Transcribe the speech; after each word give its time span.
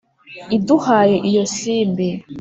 iduhaye 0.57 1.15
iyo 1.29 1.43
simbi 1.55 2.07